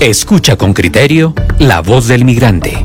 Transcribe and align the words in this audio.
Escucha 0.00 0.56
con 0.56 0.74
criterio 0.74 1.34
la 1.58 1.82
voz 1.82 2.06
del 2.06 2.24
migrante. 2.24 2.84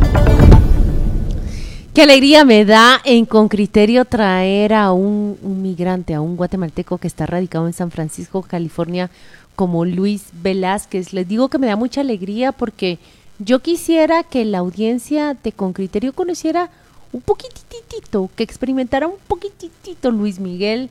Qué 1.94 2.02
alegría 2.02 2.44
me 2.44 2.66
da 2.66 3.00
en 3.06 3.28
con 3.28 3.50
criterio 3.50 4.04
traer 4.06 4.74
a 4.74 4.92
un, 4.94 5.38
migrante, 5.62 6.16
a 6.16 6.22
un 6.22 6.36
guatemalteco 6.36 6.98
que 6.98 7.06
está 7.06 7.28
radicado 7.28 7.68
en 7.68 7.74
San 7.74 7.92
Francisco, 7.92 8.42
California, 8.42 9.12
como 9.56 9.86
Luis 9.86 10.24
Velázquez. 10.42 11.14
Les 11.14 11.28
digo 11.28 11.50
que 11.50 11.60
me 11.60 11.68
da 11.68 11.76
mucha 11.76 12.02
alegría 12.02 12.52
porque 12.52 12.98
yo 13.38 13.60
quisiera 13.60 14.24
que 14.24 14.44
la 14.44 14.58
audiencia 14.58 15.36
de 15.36 15.52
con 15.52 15.74
criterio 15.74 16.14
conociera 16.14 16.72
un 17.12 17.22
poquitito, 17.22 18.32
que 18.36 18.42
experimentara 18.42 19.06
un 19.06 19.18
poquitito 19.28 20.10
Luis 20.10 20.40
Miguel 20.40 20.90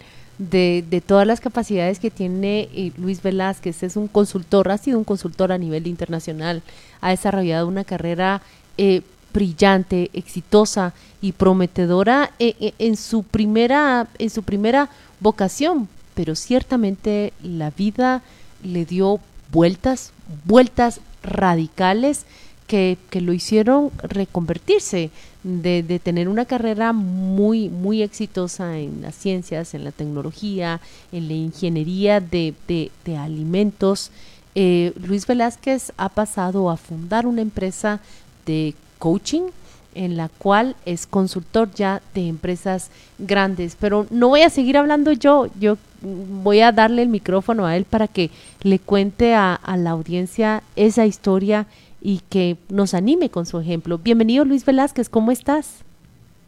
de, 0.51 0.85
de, 0.89 1.01
todas 1.01 1.27
las 1.27 1.41
capacidades 1.41 1.99
que 1.99 2.11
tiene 2.11 2.69
eh, 2.75 2.93
Luis 2.97 3.23
Velázquez. 3.23 3.83
Es 3.83 3.97
un 3.97 4.09
consultor, 4.09 4.71
ha 4.71 4.79
sido 4.79 4.99
un 4.99 5.05
consultor 5.05 5.53
a 5.53 5.59
nivel 5.59 5.87
internacional, 5.87 6.63
ha 7.01 7.11
desarrollado 7.11 7.69
una 7.69 7.85
carrera 7.85 8.43
eh, 8.79 9.03
brillante, 9.33 10.11
exitosa 10.13 10.93
y 11.21 11.33
prometedora 11.33 12.33
eh, 12.39 12.75
en, 12.79 12.97
su 12.97 13.23
primera, 13.23 14.09
en 14.19 14.31
su 14.31 14.43
primera 14.43 14.91
vocación, 15.21 15.89
pero 16.15 16.35
ciertamente 16.35 17.33
la 17.43 17.71
vida 17.71 18.23
le 18.63 18.85
dio 18.85 19.21
vueltas, 19.51 20.13
vueltas 20.45 21.01
radicales 21.23 22.27
que, 22.73 23.21
lo 23.21 23.35
hicieron 23.35 23.91
reconvertirse 24.03 25.11
de, 25.43 26.01
tener 26.03 26.27
una 26.27 26.47
carrera 26.47 26.95
muy, 26.95 27.69
muy 27.69 28.01
exitosa 28.01 28.79
en 28.79 29.03
las 29.03 29.15
ciencias, 29.15 29.75
en 29.75 29.85
la 29.85 29.93
tecnología, 29.93 30.81
en 31.13 31.29
la 31.29 31.35
ingeniería 31.35 32.21
de, 32.21 32.55
de, 32.67 33.17
alimentos. 33.19 34.11
Eh, 34.55 34.95
Luis 35.07 35.27
Velázquez 35.27 35.93
ha 35.99 36.09
pasado 36.09 36.71
a 36.71 36.79
fundar 36.79 37.27
una 37.27 37.43
empresa 37.43 38.01
de 38.47 38.75
coaching 38.99 39.51
en 39.95 40.17
la 40.17 40.31
cual 40.31 40.75
es 40.87 41.07
consultor 41.07 41.71
ya 41.75 42.01
de 42.15 42.27
empresas 42.27 42.91
grandes. 43.19 43.77
Pero 43.79 44.07
no 44.09 44.29
voy 44.29 44.41
a 44.41 44.49
seguir 44.49 44.79
hablando 44.79 45.13
yo, 45.13 45.49
yo 45.61 45.77
voy 46.01 46.61
a 46.61 46.73
darle 46.73 47.03
el 47.03 47.09
micrófono 47.11 47.67
a 47.67 47.77
él 47.77 47.85
para 47.85 48.09
que 48.09 48.31
le 48.63 48.79
cuente 48.79 49.35
a 49.35 49.61
la 49.77 49.91
audiencia 49.91 50.63
esa 50.75 51.05
historia 51.05 51.67
y 52.03 52.21
que 52.29 52.57
nos 52.69 52.95
anime 52.95 53.31
con 53.31 53.47
su 53.47 53.59
ejemplo. 53.61 53.99
Bienvenido 53.99 54.45
Luis 54.45 54.65
Velázquez, 54.65 55.09
¿cómo 55.09 55.31
estás? 55.31 55.85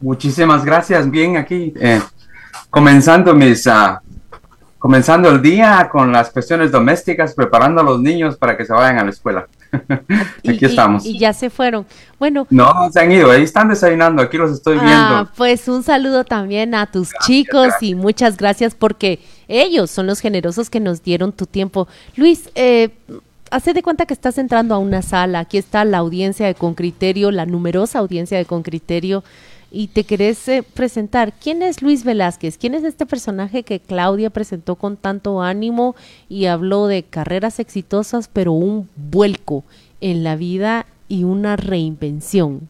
Muchísimas 0.01 0.65
gracias, 0.65 1.09
bien 1.09 1.37
aquí, 1.37 1.73
eh, 1.79 2.01
comenzando 2.69 3.33
mis, 3.33 3.65
uh, 3.65 3.97
comenzando 4.77 5.29
el 5.29 5.41
día 5.41 5.89
con 5.89 6.11
las 6.11 6.29
cuestiones 6.29 6.71
domésticas, 6.71 7.33
preparando 7.33 7.81
a 7.81 7.83
los 7.83 8.01
niños 8.01 8.35
para 8.37 8.57
que 8.57 8.65
se 8.65 8.73
vayan 8.73 8.99
a 8.99 9.05
la 9.05 9.09
escuela. 9.09 9.47
aquí 10.47 10.65
estamos. 10.65 11.05
Y, 11.05 11.17
ya 11.17 11.33
se 11.33 11.49
fueron. 11.49 11.85
Bueno. 12.19 12.45
No, 12.49 12.89
se 12.91 12.99
han 12.99 13.11
ido, 13.11 13.31
ahí 13.31 13.43
están 13.43 13.69
desayunando, 13.69 14.21
aquí 14.21 14.37
los 14.37 14.51
estoy 14.51 14.73
viendo. 14.75 14.93
Ah, 14.93 15.31
pues 15.35 15.67
un 15.69 15.83
saludo 15.83 16.25
también 16.25 16.75
a 16.75 16.85
tus 16.85 17.11
chicos 17.25 17.73
y 17.81 17.95
muchas 17.95 18.37
gracias 18.37 18.75
porque 18.75 19.19
ellos 19.47 19.89
son 19.89 20.07
los 20.07 20.19
generosos 20.19 20.69
que 20.69 20.81
nos 20.81 21.01
dieron 21.01 21.31
tu 21.31 21.45
tiempo. 21.45 21.87
Luis, 22.15 22.49
eh, 22.55 22.89
hace 23.51 23.73
de 23.73 23.83
cuenta 23.83 24.05
que 24.05 24.13
estás 24.13 24.37
entrando 24.37 24.75
a 24.75 24.79
una 24.79 25.01
sala, 25.01 25.39
aquí 25.39 25.57
está 25.57 25.85
la 25.85 25.99
audiencia 25.99 26.47
de 26.47 26.55
Con 26.55 26.73
Criterio, 26.73 27.31
la 27.31 27.45
numerosa 27.45 27.99
audiencia 27.99 28.37
de 28.37 28.45
Con 28.45 28.63
Criterio, 28.63 29.23
y 29.71 29.87
te 29.87 30.03
querés 30.03 30.47
eh, 30.47 30.63
presentar. 30.63 31.33
¿Quién 31.33 31.61
es 31.61 31.81
Luis 31.81 32.03
Velázquez? 32.03 32.57
¿Quién 32.57 32.75
es 32.75 32.83
este 32.83 33.05
personaje 33.05 33.63
que 33.63 33.79
Claudia 33.79 34.29
presentó 34.29 34.75
con 34.75 34.95
tanto 34.95 35.41
ánimo 35.41 35.95
y 36.29 36.45
habló 36.45 36.87
de 36.87 37.03
carreras 37.03 37.59
exitosas, 37.59 38.29
pero 38.31 38.53
un 38.53 38.89
vuelco 38.95 39.63
en 40.01 40.23
la 40.23 40.35
vida 40.35 40.85
y 41.07 41.23
una 41.23 41.55
reinvención? 41.55 42.69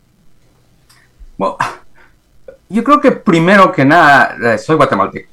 Bueno, 1.38 1.58
yo 2.70 2.84
creo 2.84 3.00
que 3.00 3.12
primero 3.12 3.72
que 3.72 3.86
nada 3.86 4.36
eh, 4.54 4.58
soy 4.58 4.76
guatemalteco. 4.76 5.30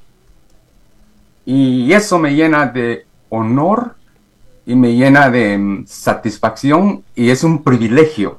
Y 1.45 1.93
eso 1.93 2.19
me 2.19 2.35
llena 2.35 2.67
de 2.67 3.07
honor 3.31 3.97
y 4.67 4.75
me 4.75 4.95
llena 4.95 5.31
de 5.31 5.59
mm, 5.59 5.87
satisfacción 5.87 7.03
y 7.15 7.31
es 7.31 7.45
un 7.45 7.63
privilegio 7.63 8.39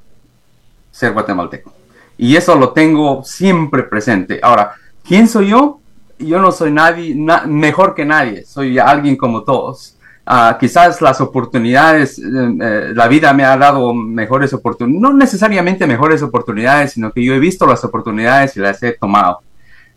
ser 0.92 1.14
guatemalteco. 1.14 1.74
Y 2.18 2.36
eso 2.36 2.56
lo 2.56 2.72
tengo 2.72 3.24
siempre 3.24 3.84
presente. 3.84 4.40
Ahora, 4.42 4.74
¿quién 5.04 5.28
soy 5.28 5.50
yo? 5.50 5.80
Yo 6.20 6.40
no 6.40 6.52
soy 6.52 6.72
nadie 6.72 7.16
mejor 7.48 7.96
que 7.96 8.06
nadie, 8.06 8.46
soy 8.46 8.78
alguien 8.80 9.18
como 9.18 9.44
todos. 9.44 9.98
Ah, 10.26 10.58
quizás 10.58 11.02
las 11.02 11.20
oportunidades, 11.20 12.18
eh, 12.18 12.24
eh, 12.24 12.92
la 12.96 13.10
vida 13.10 13.34
me 13.34 13.44
ha 13.44 13.58
dado 13.58 13.94
mejores 13.94 14.54
oportunidades, 14.54 15.02
no 15.02 15.14
necesariamente 15.14 15.86
mejores 15.86 16.22
oportunidades, 16.22 16.94
sino 16.94 17.12
que 17.12 17.26
yo 17.26 17.34
he 17.34 17.40
visto 17.40 17.66
las 17.66 17.84
oportunidades 17.84 18.56
y 18.56 18.62
las 18.62 18.82
he 18.84 18.94
tomado. 18.94 19.42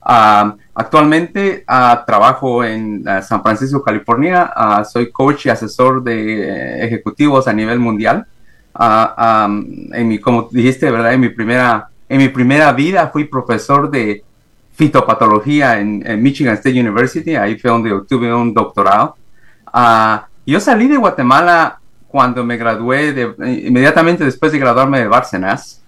Ah, 0.09 0.55
actualmente 0.73 1.65
ah, 1.67 2.05
trabajo 2.07 2.63
en 2.63 3.03
ah, 3.09 3.23
San 3.23 3.43
Francisco, 3.43 3.83
California. 3.83 4.53
soy 4.89 5.11
coach 5.11 5.47
y 5.47 5.49
asesor 5.49 6.05
de 6.05 6.85
ejecutivos 6.85 7.49
a 7.49 7.53
nivel 7.53 7.81
mundial. 7.81 8.25
en 8.79 10.09
mi, 10.09 10.19
como 10.21 10.49
dijiste, 10.53 10.91
¿verdad? 10.93 11.13
En 11.13 11.21
mi, 11.21 11.31
primera, 11.31 11.89
en 12.09 12.19
mi 12.19 12.29
primera 12.29 12.73
vida 12.73 13.09
fui 13.09 13.25
profesor 13.25 13.91
de 13.91 14.23
fitopatología 14.75 15.81
en, 15.81 16.23
Michigan 16.23 16.55
State 16.55 16.79
University. 16.81 17.35
Ahí 17.35 17.59
fue 17.59 17.73
donde 17.73 17.93
obtuve 17.93 18.33
un 18.33 18.55
doctorado. 18.55 19.17
yo 20.47 20.61
salí 20.61 20.87
de 20.87 20.99
Guatemala 20.99 21.81
cuando 22.07 22.45
me 22.45 22.57
gradué, 22.57 23.13
de, 23.13 23.35
inmediatamente 23.67 24.25
después 24.25 24.53
de 24.53 24.61
graduarme 24.61 25.01
de 25.01 25.09
Bárcenas. 25.09 25.83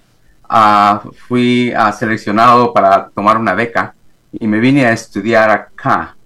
fui 1.29 1.73
seleccionado 1.97 2.73
para 2.75 3.11
tomar 3.11 3.39
una 3.39 3.55
beca 3.55 3.95
y 4.33 4.47
me 4.47 4.59
vine 4.59 4.87
a 4.87 4.93
estudiar 4.93 5.51
acá. 5.51 6.17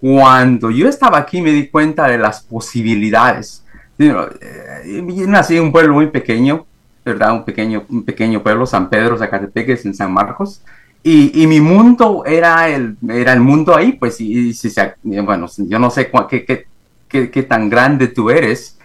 Cuando 0.00 0.70
yo 0.70 0.88
estaba 0.88 1.18
aquí 1.18 1.42
me 1.42 1.52
di 1.52 1.68
cuenta 1.68 2.08
de 2.08 2.18
las 2.18 2.42
posibilidades. 2.42 3.64
Yo 3.98 4.28
eh, 4.40 5.02
nací 5.28 5.56
en 5.56 5.64
un 5.64 5.72
pueblo 5.72 5.94
muy 5.94 6.06
pequeño, 6.06 6.66
¿verdad? 7.04 7.34
Un 7.34 7.44
pequeño, 7.44 7.84
un 7.88 8.02
pequeño 8.02 8.42
pueblo, 8.42 8.66
San 8.66 8.88
Pedro, 8.88 9.18
Zacatepeques, 9.18 9.84
en 9.84 9.94
San 9.94 10.12
Marcos. 10.12 10.62
Y, 11.02 11.42
y, 11.42 11.46
mi 11.46 11.60
mundo 11.60 12.24
era 12.26 12.68
el, 12.68 12.96
era 13.08 13.32
el 13.32 13.40
mundo 13.40 13.74
ahí, 13.74 13.92
pues, 13.92 14.20
y, 14.20 14.52
si 14.52 14.70
bueno, 15.02 15.46
yo 15.56 15.78
no 15.78 15.90
sé 15.90 16.10
qué, 16.28 16.44
qué, 16.44 16.66
qué, 17.08 17.30
qué, 17.30 17.42
tan 17.42 17.70
grande 17.70 18.08
tú 18.08 18.28
eres, 18.28 18.78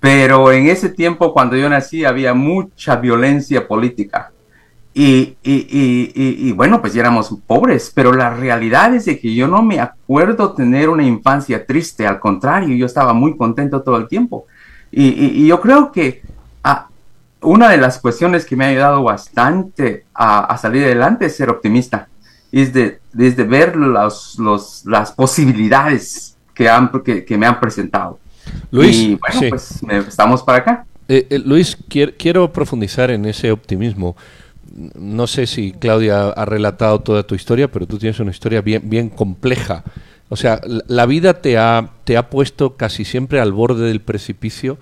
pero 0.00 0.50
en 0.50 0.66
ese 0.66 0.88
tiempo 0.88 1.32
cuando 1.32 1.56
yo 1.56 1.68
nací 1.68 2.04
había 2.04 2.34
mucha 2.34 2.96
violencia 2.96 3.66
política. 3.68 4.32
Y, 4.98 5.36
y, 5.42 5.52
y, 5.52 6.48
y, 6.48 6.52
bueno, 6.52 6.80
pues 6.80 6.94
ya 6.94 7.02
éramos 7.02 7.28
pobres, 7.46 7.92
pero 7.94 8.14
la 8.14 8.30
realidad 8.30 8.94
es 8.94 9.04
de 9.04 9.18
que 9.18 9.34
yo 9.34 9.46
no 9.46 9.62
me 9.62 9.78
acuerdo 9.78 10.54
tener 10.54 10.88
una 10.88 11.02
infancia 11.04 11.66
triste, 11.66 12.06
al 12.06 12.18
contrario, 12.18 12.74
yo 12.74 12.86
estaba 12.86 13.12
muy 13.12 13.36
contento 13.36 13.82
todo 13.82 13.98
el 13.98 14.08
tiempo. 14.08 14.46
Y, 14.90 15.46
yo 15.46 15.60
creo 15.60 15.92
que 15.92 16.22
ah, 16.64 16.88
una 17.42 17.68
de 17.68 17.76
las 17.76 17.98
cuestiones 17.98 18.46
que 18.46 18.56
me 18.56 18.64
ha 18.64 18.68
ayudado 18.68 19.02
bastante 19.02 20.06
a, 20.14 20.56
salir 20.56 20.84
adelante 20.84 21.26
es 21.26 21.36
ser 21.36 21.50
optimista, 21.50 22.08
es 22.50 22.72
de, 22.72 23.00
desde 23.12 23.44
ver 23.44 23.76
los, 23.76 24.38
los, 24.38 24.82
las 24.86 25.12
posibilidades 25.12 26.38
que, 26.54 26.70
han, 26.70 26.90
que, 27.04 27.36
me 27.36 27.44
han 27.44 27.60
presentado. 27.60 28.18
Luis, 28.70 28.96
y 28.96 29.14
bueno, 29.16 29.50
pues 29.50 29.82
estamos 30.08 30.42
para 30.42 30.56
acá. 30.56 30.86
Eh, 31.06 31.26
eh, 31.28 31.38
Luis, 31.38 31.76
quiero 31.86 32.50
profundizar 32.50 33.10
en 33.10 33.26
ese 33.26 33.52
optimismo 33.52 34.16
no 34.76 35.26
sé 35.26 35.46
si 35.46 35.72
Claudia 35.72 36.28
ha 36.28 36.44
relatado 36.44 37.00
toda 37.00 37.22
tu 37.22 37.34
historia, 37.34 37.70
pero 37.70 37.86
tú 37.86 37.98
tienes 37.98 38.20
una 38.20 38.30
historia 38.30 38.60
bien, 38.60 38.82
bien 38.88 39.08
compleja. 39.08 39.84
O 40.28 40.36
sea, 40.36 40.60
la 40.64 41.06
vida 41.06 41.40
te 41.40 41.56
ha, 41.56 41.90
te 42.04 42.16
ha 42.16 42.28
puesto 42.30 42.76
casi 42.76 43.04
siempre 43.04 43.40
al 43.40 43.52
borde 43.52 43.86
del 43.86 44.00
precipicio 44.00 44.76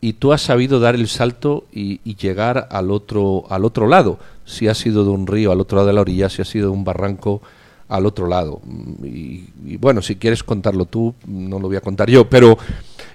y 0.00 0.14
tú 0.14 0.32
has 0.32 0.42
sabido 0.42 0.80
dar 0.80 0.94
el 0.94 1.08
salto 1.08 1.66
y, 1.72 1.98
llegar 2.16 2.68
al 2.70 2.90
otro, 2.90 3.44
al 3.50 3.64
otro 3.64 3.86
lado. 3.86 4.18
Si 4.44 4.66
ha 4.68 4.74
sido 4.74 5.04
de 5.04 5.10
un 5.10 5.26
río 5.26 5.52
al 5.52 5.60
otro 5.60 5.76
lado 5.76 5.88
de 5.88 5.92
la 5.92 6.00
orilla, 6.00 6.28
si 6.28 6.40
ha 6.40 6.44
sido 6.44 6.70
de 6.70 6.72
un 6.72 6.84
barranco 6.84 7.42
al 7.88 8.06
otro 8.06 8.28
lado. 8.28 8.60
Y, 9.02 9.76
bueno, 9.76 10.00
si 10.00 10.16
quieres 10.16 10.42
contarlo 10.42 10.86
tú, 10.86 11.14
no 11.26 11.58
lo 11.58 11.68
voy 11.68 11.76
a 11.76 11.80
contar 11.80 12.08
yo, 12.08 12.28
pero 12.28 12.56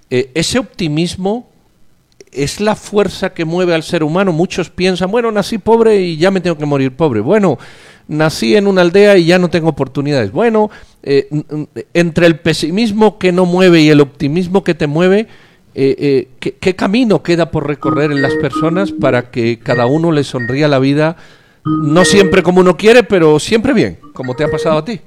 eh, 0.10 0.32
ese 0.36 0.60
optimismo 0.60 1.50
es 2.36 2.60
la 2.60 2.76
fuerza 2.76 3.34
que 3.34 3.46
mueve 3.46 3.74
al 3.74 3.84
ser 3.84 4.04
humano. 4.04 4.32
Muchos 4.32 4.70
piensan, 4.70 5.12
bueno, 5.12 5.32
nací 5.32 5.58
pobre 5.58 6.02
y 6.02 6.18
ya 6.18 6.32
me 6.32 6.42
tengo 6.42 6.58
que 6.58 6.66
morir 6.66 6.92
pobre. 6.96 7.22
Bueno, 7.22 7.58
nací 8.08 8.56
en 8.56 8.68
una 8.68 8.82
aldea 8.82 9.18
y 9.18 9.26
ya 9.26 9.40
no 9.40 9.50
tengo 9.50 9.70
oportunidades. 9.70 10.32
Bueno, 10.32 10.70
eh, 11.04 11.28
entre 11.94 12.28
el 12.28 12.40
pesimismo 12.40 13.18
que 13.18 13.32
no 13.32 13.46
mueve 13.46 13.82
y 13.82 13.90
el 13.90 14.02
optimismo 14.02 14.64
que 14.64 14.74
te 14.74 14.88
mueve, 14.88 15.28
eh, 15.76 16.28
eh, 16.40 16.54
¿qué, 16.60 16.76
camino 16.76 17.24
queda 17.24 17.50
por 17.50 17.68
recorrer 17.68 18.12
en 18.12 18.22
las 18.22 18.36
personas 18.36 18.92
para 18.92 19.32
que 19.32 19.60
cada 19.60 19.86
uno 19.86 20.12
le 20.12 20.24
sonría 20.24 20.68
la 20.68 20.80
vida, 20.80 21.18
no 21.66 22.06
siempre 22.06 22.44
como 22.44 22.62
uno 22.62 22.78
quiere, 22.78 23.04
pero 23.04 23.40
siempre 23.40 23.74
bien, 23.74 23.98
como 24.14 24.36
te 24.36 24.44
ha 24.44 24.52
pasado 24.52 24.78
a 24.78 24.86
ti? 24.86 25.02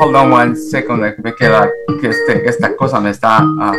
Hold 0.00 0.16
on 0.16 0.32
one 0.32 0.56
second, 0.56 1.00
me 1.00 1.34
queda 1.34 1.70
que 2.00 2.08
este, 2.08 2.48
esta 2.48 2.76
cosa 2.76 3.00
me 3.00 3.10
está... 3.10 3.38
ah. 3.60 3.72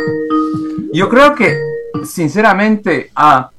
yo 0.92 1.08
creo 1.08 1.34
que, 1.34 1.58
sinceramente, 2.04 3.10
ah, 3.14 3.50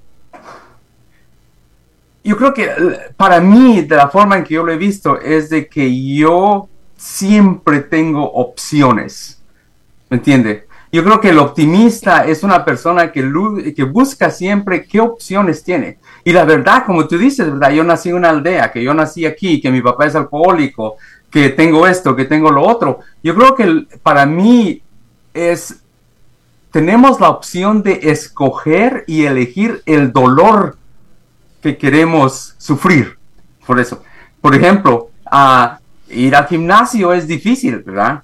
yo 2.23 2.35
creo 2.35 2.53
que 2.53 2.69
para 3.15 3.39
mí, 3.39 3.81
de 3.81 3.95
la 3.95 4.09
forma 4.09 4.37
en 4.37 4.43
que 4.43 4.55
yo 4.55 4.63
lo 4.63 4.71
he 4.71 4.77
visto, 4.77 5.19
es 5.19 5.49
de 5.49 5.67
que 5.67 6.15
yo 6.15 6.67
siempre 6.97 7.79
tengo 7.79 8.29
opciones. 8.29 9.41
¿Me 10.09 10.17
entiende? 10.17 10.66
Yo 10.91 11.03
creo 11.03 11.19
que 11.19 11.29
el 11.29 11.39
optimista 11.39 12.25
es 12.25 12.43
una 12.43 12.63
persona 12.63 13.11
que, 13.11 13.73
que 13.75 13.83
busca 13.83 14.31
siempre 14.31 14.85
qué 14.85 15.01
opciones 15.01 15.63
tiene. 15.63 15.97
Y 16.23 16.31
la 16.31 16.45
verdad, 16.45 16.85
como 16.85 17.07
tú 17.07 17.17
dices, 17.17 17.51
¿verdad? 17.51 17.71
Yo 17.71 17.83
nací 17.83 18.09
en 18.09 18.15
una 18.15 18.29
aldea, 18.29 18.71
que 18.71 18.83
yo 18.83 18.93
nací 18.93 19.25
aquí, 19.25 19.59
que 19.59 19.71
mi 19.71 19.81
papá 19.81 20.05
es 20.05 20.15
alcohólico, 20.15 20.95
que 21.29 21.49
tengo 21.49 21.85
esto, 21.87 22.15
que 22.15 22.25
tengo 22.25 22.51
lo 22.51 22.63
otro. 22.63 22.99
Yo 23.21 23.35
creo 23.35 23.55
que 23.55 23.87
para 24.01 24.25
mí 24.25 24.81
es, 25.33 25.81
tenemos 26.71 27.19
la 27.19 27.29
opción 27.29 27.83
de 27.83 27.99
escoger 28.03 29.03
y 29.07 29.25
elegir 29.25 29.81
el 29.85 30.13
dolor 30.13 30.77
que 31.61 31.77
queremos 31.77 32.55
sufrir. 32.57 33.17
Por 33.65 33.79
eso, 33.79 34.03
por 34.39 34.55
ejemplo, 34.55 35.09
a 35.29 35.79
ir 36.09 36.35
al 36.35 36.47
gimnasio 36.47 37.11
es 37.11 37.27
difícil, 37.27 37.79
¿verdad? 37.79 38.23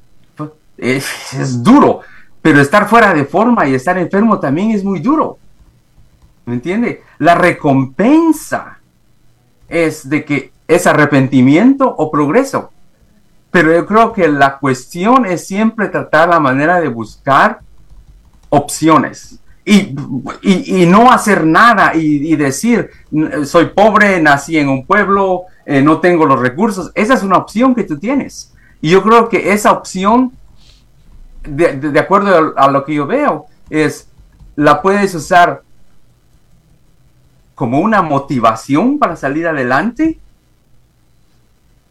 Es, 0.78 1.34
es 1.34 1.62
duro, 1.62 2.02
pero 2.44 2.62
estar 2.62 2.88
fuera 2.88 3.12
de 3.14 3.26
forma 3.26 3.68
y 3.68 3.74
estar 3.74 3.98
enfermo 3.98 4.40
también 4.40 4.70
es 4.72 4.84
muy 4.84 5.00
duro. 5.00 5.40
¿Me 6.46 6.54
entiende? 6.56 7.02
La 7.18 7.34
recompensa 7.34 8.78
es 9.68 10.08
de 10.08 10.24
que 10.24 10.52
es 10.68 10.86
arrepentimiento 10.86 11.90
o 11.90 12.12
progreso. 12.12 12.70
Pero 13.50 13.72
yo 13.74 13.86
creo 13.86 14.14
que 14.14 14.28
la 14.28 14.58
cuestión 14.60 15.26
es 15.26 15.48
siempre 15.48 15.88
tratar 15.88 16.28
la 16.30 16.40
manera 16.40 16.80
de 16.82 16.90
buscar 16.90 17.60
opciones. 18.50 19.40
Y, 19.66 19.96
y- 20.42 20.86
no 20.86 21.10
hacer 21.12 21.46
nada 21.46 21.96
y, 21.96 22.36
decir, 22.36 22.90
"N- 23.14 23.46
soy 23.46 23.68
pobre, 23.68 24.22
nací 24.22 24.58
en 24.58 24.68
un 24.68 24.86
pueblo, 24.86 25.44
eh, 25.66 25.82
no 25.82 26.02
tengo 26.02 26.26
los 26.26 26.40
recursos. 26.42 26.92
Esa 26.96 27.14
es 27.14 27.24
una 27.24 27.38
opción 27.38 27.74
que 27.74 27.84
tú 27.86 27.98
tienes. 27.98 28.52
Y 28.82 28.90
yo 28.90 29.02
creo 29.02 29.30
que 29.30 29.54
esa 29.54 29.72
opción, 29.72 30.34
de, 31.44 31.74
de- 31.92 32.00
acuerdo 32.00 32.54
a, 32.58 32.66
a 32.66 32.72
lo 32.72 32.84
que 32.86 32.94
yo 32.96 33.06
veo, 33.08 33.46
es, 33.70 34.08
la 34.56 34.82
puedes 34.82 35.14
usar 35.16 35.64
como 37.56 37.80
una 37.80 38.02
motivación 38.02 38.98
para 39.00 39.16
salir 39.16 39.48
adelante 39.48 40.20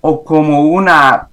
o 0.00 0.24
como 0.24 0.62
una 0.62 1.28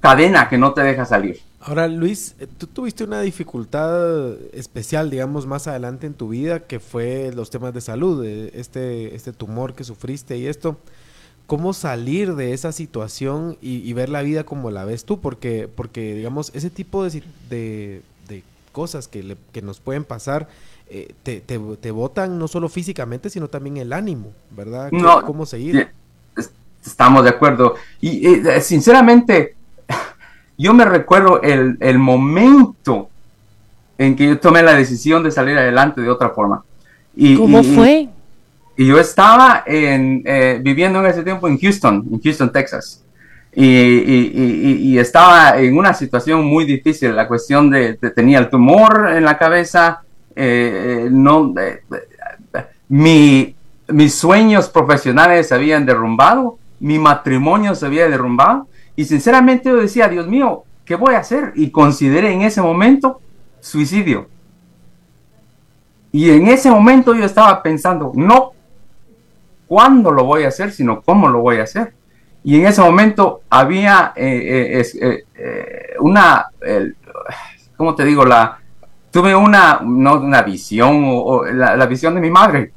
cadena 0.00 0.48
que 0.48 0.58
no 0.58 0.72
te 0.72 0.82
deja 0.82 1.04
salir. 1.04 1.40
Ahora, 1.60 1.88
Luis, 1.88 2.34
eh, 2.38 2.46
tú 2.58 2.66
tuviste 2.66 3.04
una 3.04 3.20
dificultad 3.20 4.34
especial, 4.52 5.10
digamos, 5.10 5.46
más 5.46 5.66
adelante 5.66 6.06
en 6.06 6.14
tu 6.14 6.28
vida, 6.28 6.60
que 6.60 6.78
fue 6.78 7.32
los 7.34 7.50
temas 7.50 7.72
de 7.72 7.80
salud, 7.80 8.22
eh, 8.24 8.50
este, 8.54 9.14
este 9.14 9.32
tumor 9.32 9.74
que 9.74 9.84
sufriste 9.84 10.36
y 10.36 10.46
esto. 10.46 10.78
¿Cómo 11.46 11.74
salir 11.74 12.34
de 12.36 12.54
esa 12.54 12.72
situación 12.72 13.58
y, 13.60 13.76
y 13.88 13.92
ver 13.92 14.08
la 14.08 14.22
vida 14.22 14.44
como 14.44 14.70
la 14.70 14.84
ves 14.84 15.04
tú? 15.04 15.20
Porque, 15.20 15.68
porque 15.74 16.14
digamos, 16.14 16.50
ese 16.54 16.70
tipo 16.70 17.04
de, 17.04 17.22
de, 17.50 18.02
de 18.28 18.42
cosas 18.72 19.08
que, 19.08 19.22
le- 19.22 19.36
que 19.52 19.60
nos 19.62 19.78
pueden 19.80 20.04
pasar 20.04 20.48
eh, 20.88 21.14
te, 21.22 21.40
te, 21.40 21.58
te 21.80 21.90
botan 21.90 22.38
no 22.38 22.48
solo 22.48 22.68
físicamente, 22.68 23.28
sino 23.30 23.48
también 23.48 23.76
el 23.76 23.92
ánimo, 23.92 24.32
¿verdad? 24.50 24.90
¿Qué- 24.90 24.96
No, 24.96 25.22
¿Cómo 25.22 25.44
seguir? 25.46 25.88
Estamos 26.84 27.24
de 27.24 27.30
acuerdo. 27.30 27.74
Y 28.00 28.26
eh, 28.26 28.60
sinceramente, 28.60 29.54
yo 30.58 30.74
me 30.74 30.84
recuerdo 30.84 31.42
el, 31.42 31.76
el 31.80 31.98
momento 31.98 33.08
en 33.98 34.16
que 34.16 34.26
yo 34.26 34.38
tomé 34.40 34.62
la 34.62 34.74
decisión 34.74 35.22
de 35.22 35.30
salir 35.30 35.56
adelante 35.58 36.00
de 36.00 36.10
otra 36.10 36.30
forma. 36.30 36.64
Y, 37.16 37.36
¿Cómo 37.36 37.62
y- 37.62 37.74
fue? 37.74 38.08
Y 38.76 38.86
yo 38.86 38.98
estaba 38.98 39.62
eh, 39.66 40.60
viviendo 40.62 40.98
en 41.00 41.06
ese 41.06 41.22
tiempo 41.22 41.46
en 41.46 41.58
Houston, 41.58 42.04
en 42.12 42.20
Houston, 42.20 42.50
Texas. 42.52 43.04
Y, 43.56 44.98
estaba 44.98 45.58
en 45.60 45.76
una 45.78 45.94
situación 45.94 46.44
muy 46.44 46.64
difícil. 46.64 47.14
La 47.14 47.28
cuestión 47.28 47.70
de, 47.70 47.94
de- 47.94 48.10
tenía 48.10 48.38
el 48.40 48.50
tumor 48.50 49.10
en 49.14 49.24
la 49.24 49.38
cabeza. 49.38 50.02
eh, 50.34 51.04
eh, 51.06 51.08
no, 51.10 51.54
mi, 52.88 53.54
mis 53.88 54.14
sueños 54.14 54.68
profesionales 54.68 55.48
se 55.48 55.54
habían 55.54 55.86
derrumbado. 55.86 56.58
Mi 56.80 56.98
matrimonio 56.98 57.74
se 57.76 57.86
había 57.86 58.08
derrumbado. 58.08 58.66
Y 58.96 59.04
sinceramente 59.04 59.68
yo 59.68 59.76
decía, 59.76 60.08
Dios 60.08 60.26
mío, 60.26 60.64
¿qué 60.84 60.96
voy 60.96 61.14
a 61.14 61.18
hacer? 61.20 61.52
Y 61.54 61.70
consideré 61.70 62.32
en 62.32 62.42
ese 62.42 62.60
momento 62.60 63.20
suicidio. 63.60 64.28
Y 66.10 66.30
en 66.30 66.48
ese 66.48 66.70
momento 66.70 67.14
yo 67.14 67.24
estaba 67.24 67.62
pensando, 67.62 68.12
no 68.14 68.53
cuándo 69.66 70.10
lo 70.10 70.24
voy 70.24 70.44
a 70.44 70.48
hacer, 70.48 70.72
sino 70.72 71.02
cómo 71.02 71.28
lo 71.28 71.40
voy 71.40 71.58
a 71.58 71.64
hacer. 71.64 71.94
Y 72.42 72.60
en 72.60 72.66
ese 72.66 72.82
momento 72.82 73.40
había 73.48 74.12
eh, 74.16 74.82
eh, 75.00 75.24
eh, 75.34 75.94
una, 76.00 76.46
el- 76.60 76.96
¿cómo 77.76 77.94
te 77.94 78.04
digo? 78.04 78.24
La, 78.24 78.58
tuve 79.10 79.34
una, 79.34 79.80
no, 79.84 80.14
una 80.20 80.42
visión, 80.42 81.04
o, 81.06 81.44
la, 81.44 81.86
visión 81.86 82.14
de 82.16 82.20
mi 82.20 82.30
madre. 82.30 82.72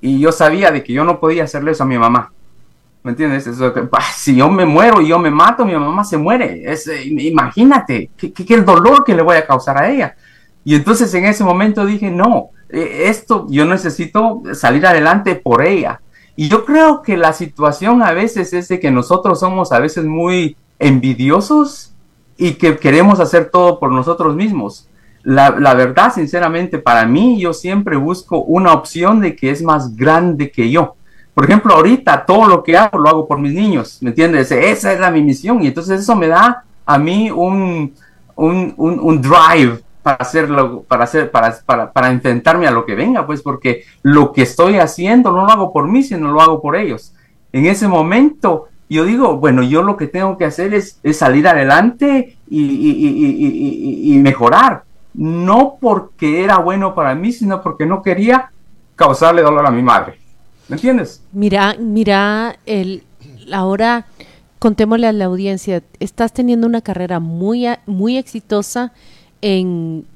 Y 0.00 0.18
yo 0.18 0.32
sabía 0.32 0.72
de 0.72 0.82
que 0.82 0.92
yo 0.92 1.04
no 1.04 1.20
podía 1.20 1.44
hacerle 1.44 1.70
eso 1.70 1.84
a 1.84 1.86
mi 1.86 1.96
mamá. 1.96 2.32
¿Me 3.04 3.12
entiendes? 3.12 3.46
Eso 3.46 3.72
que, 3.72 3.82
bah, 3.82 4.00
si 4.14 4.36
yo 4.36 4.50
me 4.50 4.64
muero 4.64 5.00
y 5.00 5.08
yo 5.08 5.18
me 5.18 5.30
mato, 5.30 5.64
mi 5.64 5.74
mamá 5.74 6.02
se 6.04 6.18
muere. 6.18 6.62
Es, 6.70 6.90
imagínate, 7.04 8.10
qué, 8.16 8.32
el 8.48 8.64
dolor 8.64 9.04
que 9.04 9.14
le 9.14 9.22
voy 9.22 9.36
a 9.36 9.46
causar 9.46 9.78
a 9.78 9.88
ella. 9.88 10.16
Y 10.64 10.74
entonces 10.74 11.12
en 11.14 11.24
ese 11.24 11.44
momento 11.44 11.86
dije, 11.86 12.10
no, 12.10 12.50
esto 12.72 13.46
yo 13.50 13.64
necesito 13.64 14.42
salir 14.54 14.86
adelante 14.86 15.34
por 15.34 15.62
ella. 15.62 16.00
Y 16.34 16.48
yo 16.48 16.64
creo 16.64 17.02
que 17.02 17.16
la 17.16 17.32
situación 17.32 18.02
a 18.02 18.12
veces 18.12 18.52
es 18.54 18.68
de 18.68 18.80
que 18.80 18.90
nosotros 18.90 19.40
somos 19.40 19.72
a 19.72 19.78
veces 19.78 20.04
muy 20.04 20.56
envidiosos 20.78 21.92
y 22.38 22.54
que 22.54 22.78
queremos 22.78 23.20
hacer 23.20 23.50
todo 23.50 23.78
por 23.78 23.92
nosotros 23.92 24.34
mismos. 24.34 24.88
La, 25.22 25.50
la 25.50 25.74
verdad, 25.74 26.12
sinceramente, 26.12 26.78
para 26.78 27.06
mí, 27.06 27.38
yo 27.38 27.52
siempre 27.52 27.96
busco 27.96 28.38
una 28.38 28.72
opción 28.72 29.20
de 29.20 29.36
que 29.36 29.50
es 29.50 29.62
más 29.62 29.94
grande 29.94 30.50
que 30.50 30.70
yo. 30.70 30.96
Por 31.34 31.44
ejemplo, 31.44 31.74
ahorita 31.74 32.26
todo 32.26 32.46
lo 32.46 32.62
que 32.62 32.76
hago 32.76 32.98
lo 32.98 33.08
hago 33.08 33.28
por 33.28 33.38
mis 33.38 33.52
niños, 33.52 33.98
¿me 34.00 34.10
entiendes? 34.10 34.50
Esa 34.50 34.92
es 34.92 35.00
la 35.00 35.10
mi 35.10 35.22
misión 35.22 35.62
y 35.62 35.68
entonces 35.68 36.00
eso 36.00 36.14
me 36.14 36.28
da 36.28 36.64
a 36.84 36.98
mí 36.98 37.30
un, 37.30 37.94
un, 38.36 38.74
un 38.76 39.22
drive 39.22 39.80
para 40.02 40.16
hacerlo, 40.16 40.84
para 40.88 41.04
hacer, 41.04 41.30
para, 41.30 41.56
para, 41.64 41.92
para 41.92 42.10
enfrentarme 42.10 42.66
a 42.66 42.70
lo 42.70 42.84
que 42.84 42.94
venga, 42.94 43.26
pues 43.26 43.42
porque 43.42 43.84
lo 44.02 44.32
que 44.32 44.42
estoy 44.42 44.78
haciendo 44.78 45.30
no 45.30 45.44
lo 45.44 45.52
hago 45.52 45.72
por 45.72 45.88
mí, 45.88 46.02
sino 46.02 46.32
lo 46.32 46.40
hago 46.40 46.60
por 46.60 46.76
ellos. 46.76 47.14
En 47.52 47.66
ese 47.66 47.88
momento 47.88 48.68
yo 48.92 49.06
digo, 49.06 49.38
bueno, 49.38 49.62
yo 49.62 49.82
lo 49.82 49.96
que 49.96 50.06
tengo 50.06 50.36
que 50.36 50.44
hacer 50.44 50.74
es, 50.74 50.98
es 51.02 51.16
salir 51.16 51.48
adelante 51.48 52.36
y, 52.50 52.60
y, 52.60 52.90
y, 52.90 54.14
y, 54.14 54.18
mejorar. 54.18 54.84
No 55.14 55.78
porque 55.80 56.44
era 56.44 56.58
bueno 56.58 56.94
para 56.94 57.14
mí, 57.14 57.32
sino 57.32 57.62
porque 57.62 57.86
no 57.86 58.02
quería 58.02 58.50
causarle 58.94 59.40
dolor 59.40 59.66
a 59.66 59.70
mi 59.70 59.82
madre. 59.82 60.18
¿Me 60.68 60.76
entiendes? 60.76 61.22
Mira, 61.32 61.74
mira, 61.78 62.56
el, 62.66 63.02
ahora 63.50 64.04
contémosle 64.58 65.06
a 65.06 65.12
la 65.12 65.24
audiencia, 65.24 65.82
estás 65.98 66.34
teniendo 66.34 66.66
una 66.66 66.82
carrera 66.82 67.18
muy, 67.18 67.66
muy 67.86 68.18
exitosa 68.18 68.92
en, 69.42 70.06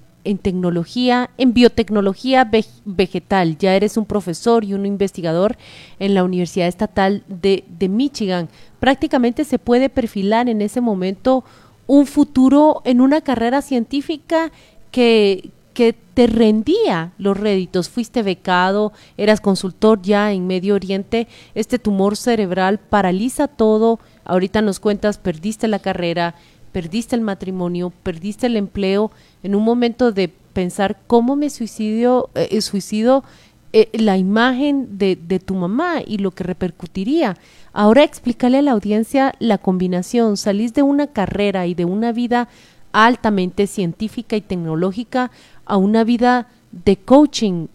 tecnología, 0.40 1.30
en 1.36 1.52
biotecnología 1.52 2.50
veg- 2.50 2.80
vegetal. 2.84 3.58
Ya 3.58 3.74
eres 3.76 3.96
un 3.96 4.06
profesor 4.06 4.64
y 4.64 4.72
un 4.74 4.86
investigador 4.86 5.56
en 5.98 6.14
la 6.14 6.24
Universidad 6.24 6.68
Estatal 6.68 7.22
de, 7.28 7.64
de 7.78 7.88
Michigan. 7.88 8.48
Prácticamente 8.80 9.44
se 9.44 9.58
puede 9.58 9.88
perfilar 9.88 10.48
en 10.48 10.62
ese 10.62 10.80
momento 10.80 11.44
un 11.86 12.06
futuro 12.06 12.82
en 12.84 13.00
una 13.00 13.20
carrera 13.20 13.62
científica 13.62 14.50
que, 14.90 15.50
que 15.74 15.92
te 15.92 16.26
rendía 16.26 17.12
los 17.18 17.36
réditos. 17.36 17.88
Fuiste 17.88 18.22
becado, 18.22 18.92
eras 19.16 19.40
consultor 19.40 20.02
ya 20.02 20.32
en 20.32 20.46
Medio 20.46 20.74
Oriente. 20.74 21.28
Este 21.54 21.78
tumor 21.78 22.16
cerebral 22.16 22.78
paraliza 22.78 23.46
todo. 23.46 24.00
Ahorita 24.24 24.62
nos 24.62 24.80
cuentas, 24.80 25.18
perdiste 25.18 25.68
la 25.68 25.78
carrera, 25.78 26.34
perdiste 26.76 27.16
el 27.16 27.22
matrimonio, 27.22 27.90
perdiste 28.02 28.48
el 28.48 28.56
empleo. 28.56 29.10
En 29.42 29.54
un 29.54 29.64
momento 29.64 30.12
de 30.12 30.28
pensar 30.28 30.98
cómo 31.06 31.34
me 31.34 31.48
suicidio, 31.48 32.28
eh, 32.34 32.60
suicido 32.60 33.24
eh, 33.72 33.88
la 33.94 34.18
imagen 34.18 34.98
de, 34.98 35.16
de 35.16 35.38
tu 35.40 35.54
mamá 35.54 36.02
y 36.06 36.18
lo 36.18 36.32
que 36.32 36.44
repercutiría. 36.44 37.38
Ahora 37.72 38.04
explícale 38.04 38.58
a 38.58 38.62
la 38.62 38.72
audiencia 38.72 39.34
la 39.38 39.56
combinación. 39.56 40.36
Salís 40.36 40.74
de 40.74 40.82
una 40.82 41.06
carrera 41.06 41.66
y 41.66 41.72
de 41.72 41.86
una 41.86 42.12
vida 42.12 42.46
altamente 42.92 43.66
científica 43.66 44.36
y 44.36 44.42
tecnológica 44.42 45.30
a 45.64 45.78
una 45.78 46.04
vida 46.04 46.48
de 46.84 46.98
coaching. 46.98 47.68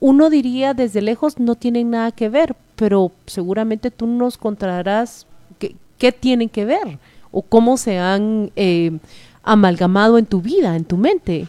Uno 0.00 0.30
diría 0.30 0.72
desde 0.72 1.02
lejos 1.02 1.38
no 1.38 1.54
tienen 1.54 1.90
nada 1.90 2.12
que 2.12 2.30
ver, 2.30 2.56
pero 2.76 3.12
seguramente 3.26 3.90
tú 3.90 4.06
nos 4.06 4.38
contarás 4.38 5.26
qué, 5.58 5.76
qué 5.98 6.12
tienen 6.12 6.48
que 6.48 6.64
ver 6.64 6.98
o 7.30 7.42
cómo 7.42 7.76
se 7.76 7.98
han 7.98 8.50
eh, 8.56 8.98
amalgamado 9.42 10.18
en 10.18 10.26
tu 10.26 10.40
vida, 10.40 10.76
en 10.76 10.84
tu 10.84 10.96
mente? 10.96 11.48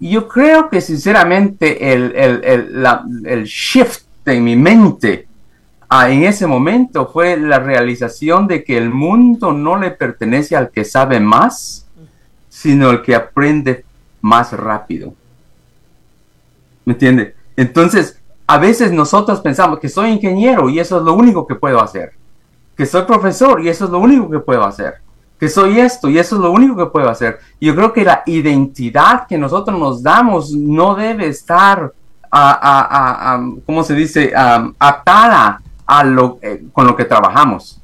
Yo 0.00 0.28
creo 0.28 0.70
que 0.70 0.80
sinceramente 0.80 1.92
el, 1.92 2.14
el, 2.14 2.86
el, 3.26 3.44
shift 3.44 4.04
en 4.24 4.44
mi 4.44 4.56
mente 4.56 5.26
en 5.90 6.22
ese 6.22 6.46
momento 6.46 7.10
fue 7.12 7.36
la 7.36 7.58
realización 7.58 8.46
de 8.46 8.62
que 8.62 8.78
el 8.78 8.90
mundo 8.90 9.52
no 9.52 9.76
le 9.76 9.90
pertenece 9.90 10.54
al 10.54 10.70
que 10.70 10.84
sabe 10.84 11.18
más, 11.18 11.86
sino 12.48 12.90
al 12.90 13.02
que 13.02 13.14
aprende 13.14 13.84
más 14.20 14.52
rápido. 14.52 15.12
¿Me 16.84 16.92
entiende? 16.92 17.34
Entonces, 17.56 18.20
a 18.46 18.58
veces 18.58 18.92
nosotros 18.92 19.40
pensamos 19.40 19.80
que 19.80 19.88
soy 19.88 20.10
ingeniero 20.10 20.68
y 20.68 20.78
eso 20.78 20.98
es 20.98 21.02
lo 21.02 21.14
único 21.14 21.46
que 21.46 21.56
puedo 21.56 21.82
hacer. 21.82 22.12
Que 22.80 22.86
soy 22.86 23.02
profesor 23.02 23.60
y 23.60 23.68
eso 23.68 23.84
es 23.84 23.90
lo 23.90 23.98
único 23.98 24.30
que 24.30 24.38
puedo 24.38 24.64
hacer. 24.64 25.02
Que 25.38 25.50
soy 25.50 25.78
esto 25.78 26.08
y 26.08 26.18
eso 26.18 26.36
es 26.36 26.40
lo 26.40 26.50
único 26.50 26.74
que 26.74 26.86
puedo 26.86 27.10
hacer. 27.10 27.38
Yo 27.60 27.76
creo 27.76 27.92
que 27.92 28.04
la 28.04 28.22
identidad 28.24 29.26
que 29.26 29.36
nosotros 29.36 29.78
nos 29.78 30.02
damos 30.02 30.52
no 30.52 30.94
debe 30.94 31.26
estar, 31.26 31.92
a, 32.30 32.50
a, 32.50 33.34
a, 33.34 33.50
¿cómo 33.66 33.84
se 33.84 33.94
dice?, 33.94 34.32
atada 34.78 35.60
a 35.84 36.04
lo, 36.04 36.38
eh, 36.40 36.64
con 36.72 36.86
lo 36.86 36.96
que 36.96 37.04
trabajamos. 37.04 37.82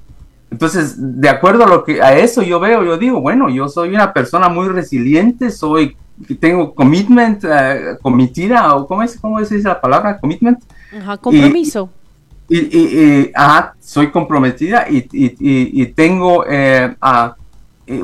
Entonces, 0.50 0.94
de 0.96 1.28
acuerdo 1.28 1.64
a 1.64 1.68
lo 1.68 1.84
que 1.84 2.00
a 2.00 2.16
eso 2.16 2.40
yo 2.40 2.58
veo, 2.58 2.82
yo 2.82 2.96
digo, 2.96 3.20
bueno, 3.20 3.50
yo 3.50 3.68
soy 3.68 3.90
una 3.90 4.14
persona 4.14 4.48
muy 4.48 4.68
resiliente, 4.68 5.50
soy 5.50 5.94
tengo 6.40 6.74
commitment, 6.74 7.44
uh, 7.44 8.00
comitida, 8.00 8.74
o 8.74 8.86
¿cómo 8.86 9.02
es, 9.02 9.20
cómo 9.20 9.40
es 9.40 9.52
esa 9.52 9.78
palabra? 9.78 10.18
Commitment. 10.18 10.64
Ajá, 10.98 11.18
compromiso. 11.18 11.90
Y, 11.92 12.05
y, 12.48 12.58
y 12.58 13.32
ajá, 13.34 13.74
soy 13.80 14.10
comprometida 14.10 14.86
y, 14.88 15.06
y 15.10 15.86
tengo, 15.86 16.44
eh, 16.48 16.94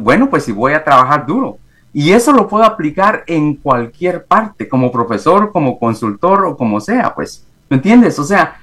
bueno, 0.01 0.31
pues 0.31 0.45
si 0.45 0.53
voy 0.53 0.73
a 0.73 0.85
trabajar 0.85 1.27
duro. 1.27 1.59
Y 1.95 2.13
eso 2.13 2.33
lo 2.33 2.49
puedo 2.49 2.65
aplicar 2.65 3.23
en 3.27 3.57
cualquier 3.57 4.25
parte, 4.25 4.69
como 4.69 4.91
profesor, 4.91 5.53
como 5.53 5.79
consultor 5.79 6.47
o 6.47 6.57
como 6.57 6.81
sea, 6.81 7.15
pues, 7.15 7.45
¿me 7.69 7.77
entiendes? 7.77 8.19
O 8.19 8.25
sea, 8.25 8.57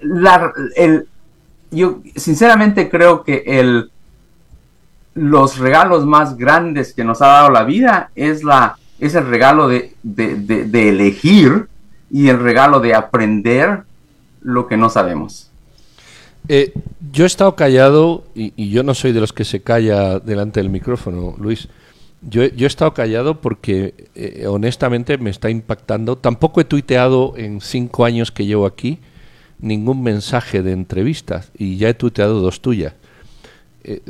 la, 0.00 0.52
el, 0.76 1.08
yo 1.70 2.00
sinceramente 2.14 2.90
creo 2.90 3.24
que 3.24 3.42
el, 3.46 3.90
los 5.14 5.58
regalos 5.58 6.04
más 6.04 6.36
grandes 6.36 6.92
que 6.92 7.04
nos 7.04 7.22
ha 7.22 7.28
dado 7.28 7.50
la 7.50 7.64
vida 7.64 8.10
es, 8.14 8.44
la, 8.44 8.76
es 8.98 9.14
el 9.14 9.26
regalo 9.26 9.66
de, 9.68 9.94
de, 10.02 10.88
elegir 10.88 11.68
y 12.14 12.28
el 12.28 12.38
regalo 12.38 12.78
de 12.78 12.94
aprender 12.94 13.82
lo 14.40 14.68
que 14.68 14.76
no 14.76 14.88
sabemos. 14.88 15.50
Eh, 16.48 16.72
yo 17.10 17.24
he 17.24 17.26
estado 17.26 17.56
callado 17.56 18.22
y, 18.36 18.70
yo 18.70 18.84
no 18.84 18.94
soy 18.94 19.10
de 19.10 19.18
los 19.18 19.32
que 19.32 19.44
se 19.44 19.62
calla 19.62 20.20
delante 20.20 20.60
del 20.60 20.70
micrófono, 20.70 21.34
Luis. 21.40 21.66
Yo, 22.22 22.44
yo 22.44 22.66
he 22.66 22.68
estado 22.68 22.94
callado 22.94 23.40
porque 23.40 23.94
eh, 24.14 24.46
honestamente 24.46 25.18
me 25.18 25.30
está 25.30 25.50
impactando. 25.50 26.16
Tampoco 26.16 26.60
he 26.60 26.64
tuiteado 26.64 27.34
en 27.36 27.60
cinco 27.60 28.04
años 28.04 28.30
que 28.30 28.46
llevo 28.46 28.66
aquí 28.66 29.00
ningún 29.58 30.04
mensaje 30.04 30.62
de 30.62 30.70
entrevistas 30.70 31.50
y 31.58 31.78
ya 31.78 31.88
he 31.88 31.94
tuiteado 31.94 32.38
dos 32.38 32.60
tuyas. 32.60 32.94
Eh, 33.82 34.02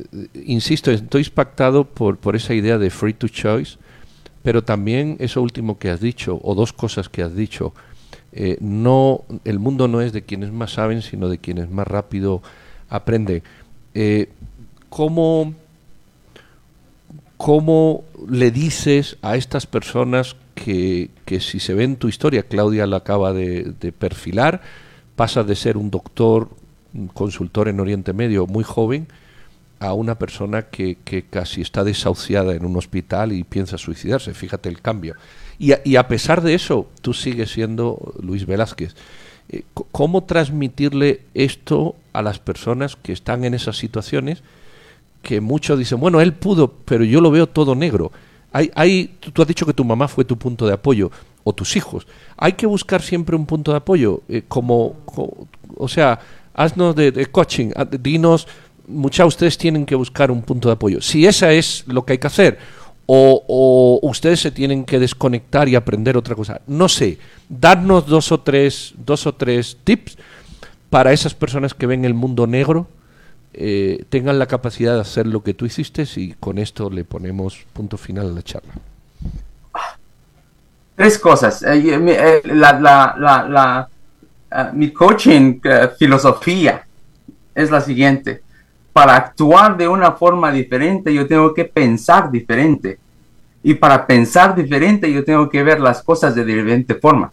insisto, 0.45 0.91
estoy 0.91 1.23
impactado 1.23 1.85
por, 1.85 2.19
por 2.19 2.37
esa 2.37 2.53
idea 2.53 2.77
de 2.77 2.91
free 2.91 3.15
to 3.15 3.29
choice, 3.29 3.79
pero 4.43 4.63
también 4.63 5.17
eso 5.21 5.41
último 5.41 5.79
que 5.79 5.89
has 5.89 6.03
dicho, 6.03 6.39
o 6.43 6.55
dos 6.55 6.75
cosas 6.75 7.09
que 7.09 7.23
has 7.23 7.35
dicho. 7.35 7.73
Eh, 8.37 8.59
no, 8.61 9.23
el 9.45 9.61
mundo 9.61 9.87
no 9.87 10.01
es 10.01 10.13
de 10.13 10.23
quienes 10.23 10.53
más 10.53 10.73
saben, 10.73 11.03
sino 11.03 11.29
de 11.29 11.39
quienes 11.39 11.71
más 11.71 11.87
rápido 11.87 12.43
aprenden. 12.89 13.43
Eh, 13.95 14.29
¿cómo, 14.89 15.55
¿Cómo 17.37 18.05
le 18.29 18.51
dices 18.51 19.19
a 19.23 19.37
estas 19.37 19.67
personas 19.67 20.35
que, 20.57 21.11
que 21.25 21.41
si 21.41 21.61
se 21.61 21.75
ve 21.75 21.85
en 21.85 21.97
tu 21.97 22.09
historia, 22.09 22.43
Claudia 22.43 22.87
la 22.87 22.99
acaba 22.99 23.33
de, 23.33 23.73
perfilar, 23.97 24.63
pasa 25.17 25.45
de 25.45 25.55
ser 25.55 25.77
un 25.77 25.91
doctor, 25.91 26.49
consultor 27.13 27.69
en 27.69 27.81
Oriente 27.81 28.13
Medio 28.13 28.47
muy 28.47 28.65
joven, 28.65 29.07
a 29.81 29.93
una 29.93 30.19
persona 30.19 30.63
que, 30.63 30.97
que, 31.05 31.25
casi 31.25 31.61
está 31.61 31.85
desahuciada 31.85 32.55
en 32.55 32.65
un 32.65 32.77
hospital 32.77 33.33
y 33.33 33.45
piensa 33.45 33.79
suicidarse. 33.79 34.35
Fíjate 34.35 34.69
el 34.69 34.81
cambio. 34.81 35.15
Y 35.59 35.73
a, 35.73 35.81
y 35.85 35.97
a 35.97 36.09
pesar 36.09 36.43
de 36.43 36.55
eso, 36.55 36.89
tú 37.01 37.13
sigues 37.13 37.51
siendo 37.53 38.15
Luis 38.21 38.47
Velázquez. 38.47 38.95
Eh, 39.49 39.63
¿Cómo 39.93 40.25
transmitirle 40.25 41.21
esto 41.35 41.97
a 42.13 42.23
las 42.23 42.39
personas 42.39 42.97
que 42.97 43.13
están 43.13 43.45
en 43.45 43.55
esas 43.55 43.77
situaciones 43.77 44.43
que 45.23 45.41
muchos 45.41 45.79
dicen, 45.79 46.01
bueno, 46.01 46.21
él 46.21 46.33
pudo, 46.33 46.73
pero 46.85 47.05
yo 47.05 47.21
lo 47.21 47.31
veo 47.31 47.47
todo 47.47 47.75
negro? 47.75 48.11
Hay, 48.53 48.71
hay, 48.75 49.17
tú 49.33 49.43
has 49.43 49.49
dicho 49.49 49.67
que 49.67 49.75
tu 49.75 49.85
mamá 49.85 50.09
fue 50.09 50.25
tu 50.25 50.39
punto 50.39 50.67
de 50.67 50.75
apoyo, 50.75 51.11
o 51.45 51.53
tus 51.53 51.77
hijos. 51.77 52.07
Hay 52.37 52.55
que 52.55 52.67
buscar 52.67 53.03
siempre 53.03 53.37
un 53.37 53.47
punto 53.47 53.71
de 53.71 53.77
apoyo, 53.77 54.23
eh, 54.29 54.43
como, 54.49 54.97
o 55.77 55.89
sea, 55.89 56.19
haznos 56.55 56.97
de, 56.97 57.13
de 57.13 57.27
coaching, 57.27 57.71
dinos 58.01 58.49
muchas 58.87 59.27
ustedes 59.27 59.59
tienen 59.59 59.87
que 59.87 59.95
buscar 59.95 60.31
un 60.31 60.43
punto 60.43 60.69
de 60.69 60.75
apoyo. 60.75 61.01
Si 61.01 61.27
esa 61.27 61.53
es 61.53 61.85
lo 61.87 62.05
que 62.05 62.13
hay 62.13 62.19
que 62.19 62.27
hacer, 62.27 62.59
o, 63.07 64.01
ustedes 64.03 64.41
se 64.41 64.51
tienen 64.51 64.85
que 64.85 64.99
desconectar 64.99 65.69
y 65.69 65.75
aprender 65.75 66.17
otra 66.17 66.35
cosa. 66.35 66.61
No 66.67 66.89
sé, 66.89 67.19
darnos 67.49 68.07
dos 68.07 68.33
o 68.33 68.41
tres, 68.41 68.95
dos 68.97 69.27
o 69.27 69.35
tres 69.35 69.77
tips 69.85 70.17
para 70.91 71.13
esas 71.13 71.35
personas 71.35 71.75
que 71.75 71.87
ven 71.87 72.05
el 72.05 72.15
mundo 72.15 72.47
negro, 72.47 72.87
eh, 73.53 74.05
tengan 74.09 74.39
la 74.39 74.47
capacidad 74.47 74.95
de 74.95 75.01
hacer 75.01 75.27
lo 75.27 75.43
que 75.43 75.55
tú 75.55 75.67
hiciste 75.67 76.05
y 76.17 76.33
con 76.33 76.59
esto 76.59 76.91
le 76.91 77.05
ponemos 77.05 77.67
punto 77.73 77.97
final 77.97 78.31
a 78.31 78.33
la 78.33 78.43
charla. 78.43 78.73
Tres 80.97 81.19
cosas. 81.19 81.63
Eh, 81.63 81.83
eh, 81.85 82.43
la, 82.47 83.89
mi 84.73 84.93
coaching 84.93 85.61
filosofía 85.99 86.87
es 87.55 87.71
la 87.71 87.81
siguiente 87.81 88.44
para 88.95 89.17
actuar 89.17 89.77
de 89.77 89.89
una 89.89 90.13
forma 90.13 90.53
diferente, 90.53 91.13
yo 91.13 91.27
tengo 91.27 91.53
que 91.53 91.65
pensar 91.65 92.31
diferente. 92.31 92.97
Y 93.61 93.75
para 93.75 94.07
pensar 94.07 94.55
diferente, 94.55 95.13
yo 95.13 95.25
tengo 95.25 95.51
que 95.51 95.65
ver 95.65 95.81
las 95.81 96.01
cosas 96.01 96.33
de 96.37 96.45
diferente 96.45 96.95
forma. 96.95 97.33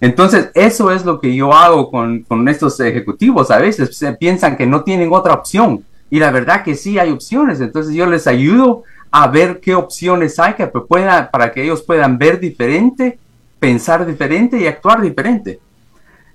Entonces, 0.00 0.50
eso 0.54 0.90
es 0.90 1.04
lo 1.04 1.20
que 1.20 1.34
yo 1.34 1.52
hago 1.52 1.90
con, 1.90 2.22
con 2.22 2.48
estos 2.48 2.80
ejecutivos. 2.80 3.50
A 3.50 3.58
veces 3.58 3.94
se 3.94 4.14
piensan 4.14 4.56
que 4.56 4.66
no 4.66 4.82
tienen 4.82 5.12
otra 5.12 5.34
opción. 5.34 5.84
Y 6.08 6.18
la 6.18 6.30
verdad 6.30 6.64
que 6.64 6.74
sí 6.74 6.98
hay 6.98 7.10
opciones. 7.10 7.60
Entonces, 7.60 7.94
yo 7.94 8.06
les 8.06 8.26
ayudo 8.26 8.82
a 9.10 9.28
ver 9.28 9.60
qué 9.60 9.74
opciones 9.74 10.38
hay 10.38 10.54
que 10.54 10.66
pueda, 10.68 11.30
para 11.30 11.52
que 11.52 11.64
ellos 11.64 11.82
puedan 11.82 12.16
ver 12.16 12.40
diferente, 12.40 13.18
pensar 13.60 14.06
diferente 14.06 14.58
y 14.58 14.66
actuar 14.66 15.02
diferente. 15.02 15.60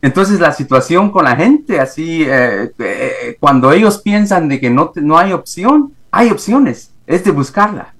Entonces 0.02 0.40
la 0.40 0.52
situación 0.52 1.10
con 1.10 1.26
la 1.26 1.36
gente, 1.36 1.80
así, 1.80 2.24
eh, 2.24 2.72
eh, 2.78 3.38
cuando 3.40 3.72
ellos 3.72 4.00
piensan 4.00 4.48
de 4.48 4.60
que 4.60 4.70
no, 4.70 4.92
no 4.96 5.18
hay 5.18 5.34
opción, 5.34 5.94
hay 6.12 6.30
opciones, 6.30 6.92
es 7.06 7.24
de 7.24 7.32
buscarla. 7.32 7.94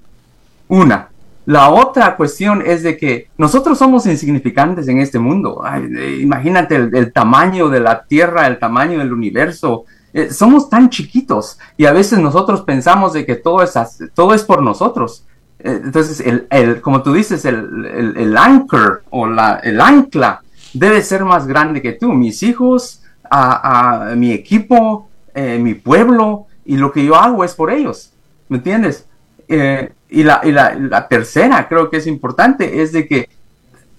Una. 0.68 1.08
La 1.44 1.70
otra 1.70 2.14
cuestión 2.16 2.62
es 2.64 2.82
de 2.82 2.98
que 2.98 3.30
nosotros 3.38 3.78
somos 3.78 4.06
insignificantes 4.06 4.86
en 4.86 5.00
este 5.00 5.18
mundo. 5.18 5.64
Eh, 5.66 6.18
imagínate 6.20 6.76
el, 6.76 7.12
tamaño 7.12 7.68
de 7.70 7.80
la 7.80 8.04
Tierra, 8.04 8.46
el 8.46 8.58
tamaño 8.58 8.98
del 8.98 9.12
universo. 9.12 9.84
somos 10.30 10.68
tan 10.68 10.90
chiquitos 10.90 11.58
y 11.76 11.86
a 11.86 11.92
veces 11.92 12.18
nosotros 12.18 12.62
pensamos 12.62 13.12
de 13.12 13.24
que 13.24 13.36
todo 13.36 13.62
es, 13.62 13.72
todo 14.14 14.34
es 14.34 14.44
por 14.44 14.62
nosotros. 14.62 15.24
entonces, 15.58 16.20
el, 16.20 16.46
el, 16.50 16.80
como 16.80 17.02
tú 17.02 17.12
dices, 17.14 17.44
el, 17.44 17.86
el, 17.86 18.16
el 18.16 18.36
anchor 18.36 19.02
o 19.10 19.26
la, 19.26 19.58
el 19.64 19.80
ancla 19.80 20.42
debe 20.72 21.02
ser 21.02 21.24
más 21.24 21.46
grande 21.46 21.82
que 21.82 21.92
tú. 21.92 22.12
Mis 22.12 22.42
hijos, 22.42 23.02
a, 23.30 24.12
mi 24.16 24.32
equipo, 24.32 25.08
eh, 25.34 25.58
mi 25.58 25.74
pueblo, 25.74 26.46
y 26.64 26.76
lo 26.76 26.92
que 26.92 27.04
yo 27.04 27.16
hago 27.16 27.44
es 27.44 27.54
por 27.54 27.70
ellos. 27.70 28.12
¿Me 28.48 28.58
entiendes? 28.58 29.06
Eh, 29.48 29.90
y, 30.10 30.22
la, 30.22 30.40
y 30.44 30.52
la, 30.52 31.08
tercera, 31.08 31.68
creo 31.68 31.90
que 31.90 31.98
es 31.98 32.06
importante, 32.06 32.82
es 32.82 32.92
de 32.92 33.06
que 33.06 33.28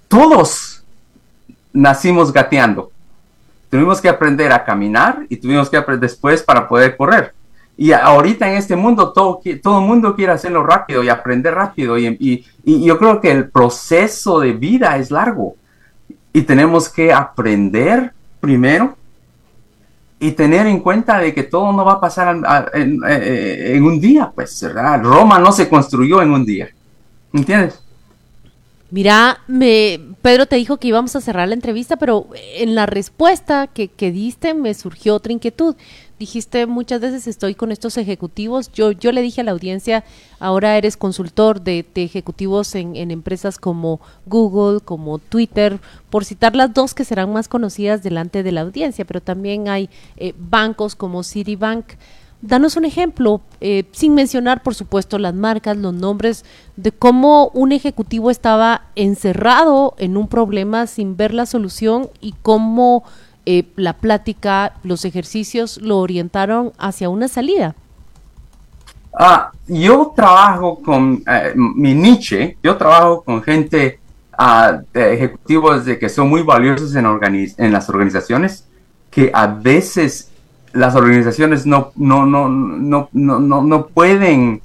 todos 0.08 0.84
nacimos 1.74 2.32
gateando. 2.32 2.92
Tuvimos 3.70 4.02
que 4.02 4.10
aprender 4.10 4.52
a 4.52 4.64
caminar 4.64 5.26
y 5.30 5.38
tuvimos 5.38 5.70
que 5.70 5.78
aprender 5.78 6.10
después 6.10 6.42
para 6.42 6.68
poder 6.68 6.98
correr. 6.98 7.34
Y 7.78 7.92
ahorita 7.94 8.50
en 8.50 8.58
este 8.58 8.76
mundo 8.76 9.14
todo, 9.14 9.40
todo 9.64 9.80
el 9.80 9.86
mundo 9.86 10.16
quiere 10.16 10.34
hacerlo 10.34 10.64
rápido 10.64 11.04
y 11.04 11.10
aprender 11.10 11.54
rápido. 11.54 11.98
Y, 11.98 12.08
y, 12.20 12.46
y, 12.66 12.84
yo 12.84 12.98
creo 12.98 13.22
que 13.22 13.32
el 13.32 13.50
proceso 13.50 14.40
de 14.40 14.54
vida 14.54 14.98
es 14.98 15.12
largo. 15.12 15.56
Y 16.34 16.42
tenemos 16.44 16.90
que 16.90 17.12
aprender 17.12 18.14
primero 18.40 18.96
y 20.20 20.32
tener 20.32 20.68
en 20.68 20.80
cuenta 20.82 21.18
de 21.20 21.34
que 21.34 21.44
todo 21.44 21.72
no 21.72 21.86
va 21.86 21.94
a 21.94 22.02
pasar 22.02 22.38
eh, 22.74 23.72
en, 23.76 23.84
un 23.84 24.00
día, 24.00 24.32
pues, 24.34 24.62
¿verdad? 24.62 25.02
Roma 25.02 25.40
no 25.40 25.52
se 25.52 25.70
construyó 25.70 26.22
en 26.22 26.32
un 26.32 26.46
día. 26.46 26.70
¿Entiendes? 27.32 27.82
Mira, 28.92 29.40
me, 29.48 30.00
Pedro 30.22 30.46
te 30.46 30.56
dijo 30.56 30.78
que 30.78 30.88
íbamos 30.88 31.16
a 31.16 31.22
cerrar 31.22 31.48
la 31.48 31.54
entrevista, 31.54 31.96
pero 31.96 32.28
en 32.56 32.76
la 32.76 32.86
respuesta 32.86 33.68
que, 33.68 33.88
que 33.88 34.12
diste 34.12 34.54
me 34.54 34.74
surgió 34.74 35.16
otra 35.16 35.32
inquietud. 35.32 35.76
Dijiste 36.20 36.66
muchas 36.68 37.00
veces 37.00 37.26
estoy 37.28 37.56
con 37.56 37.72
estos 37.72 37.98
ejecutivos. 37.98 38.72
Yo, 38.74 38.92
yo 38.92 39.12
le 39.12 39.22
dije 39.22 39.42
a 39.42 39.44
la 39.46 39.52
audiencia, 39.52 40.04
ahora 40.40 40.78
eres 40.78 40.98
consultor 40.98 41.62
de, 41.62 41.86
ejecutivos 41.96 42.76
en, 42.76 42.96
empresas 43.10 43.58
como 43.58 44.02
Google, 44.26 44.82
como 44.82 45.18
Twitter, 45.18 45.80
por 46.10 46.26
citar 46.26 46.56
las 46.56 46.74
dos 46.74 46.94
que 46.94 47.06
serán 47.06 47.32
más 47.32 47.48
conocidas 47.48 48.04
delante 48.04 48.44
de 48.44 48.52
la 48.52 48.62
audiencia, 48.62 49.06
pero 49.06 49.22
también 49.22 49.70
hay 49.70 49.90
eh, 50.18 50.34
bancos 50.38 50.96
como 50.96 51.24
Citibank. 51.24 51.86
Danos 52.42 52.78
un 52.78 52.86
ejemplo, 52.86 53.42
eh, 53.60 53.84
sin 53.92 54.14
mencionar, 54.14 54.64
por 54.64 54.74
supuesto, 54.74 55.18
las 55.20 55.34
marcas, 55.34 55.76
los 55.76 55.94
nombres, 55.94 56.46
de 56.78 56.94
cómo 56.94 57.50
un 57.54 57.74
ejecutivo 57.74 58.32
estaba 58.32 58.84
encerrado 58.96 59.94
en 59.98 60.16
un 60.16 60.30
problema 60.30 60.88
sin 60.88 61.18
ver 61.18 61.34
la 61.34 61.46
solución 61.46 62.10
y 62.22 62.34
cómo 62.42 63.04
eh, 63.46 63.66
la 63.76 63.94
plática, 63.94 64.74
los 64.84 65.06
ejercicios 65.06 65.80
lo 65.82 65.98
orientaron 66.00 66.74
hacia 66.78 67.10
una 67.10 67.28
salida. 67.28 67.76
Ah, 69.14 69.52
yo 69.68 70.14
trabajo 70.16 70.80
con 70.82 71.24
eh, 71.28 71.54
mi 71.56 71.94
niche, 71.96 72.58
yo 72.62 72.78
trabajo 72.78 73.24
con 73.24 73.42
gente, 73.42 74.00
ah, 74.38 74.82
ejecutivos 74.94 75.86
de 75.86 75.98
que 75.98 76.10
son 76.10 76.30
muy 76.30 76.44
valiosos 76.44 76.96
en, 76.96 77.72
las 77.72 77.90
organizaciones, 77.90 78.68
que 79.10 79.32
a 79.34 79.48
veces 79.48 80.32
las 80.74 80.96
organizaciones 80.96 81.66
no, 81.66 81.92
no, 81.96 82.26
no, 82.26 82.48
no, 82.50 83.10
no, 83.12 83.40
no, 83.40 83.88
pueden 83.88 84.62